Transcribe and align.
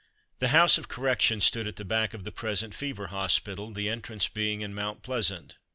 The 0.39 0.47
House 0.47 0.79
of 0.79 0.87
Correction 0.87 1.41
stood 1.41 1.67
at 1.67 1.75
the 1.75 1.85
back 1.85 2.15
of 2.15 2.23
the 2.23 2.31
present 2.31 2.73
Fever 2.73 3.05
Hospital, 3.09 3.69
the 3.71 3.87
entrance 3.87 4.27
being 4.27 4.61
in 4.61 4.73
Mount 4.73 5.03
Pleasant. 5.03 5.57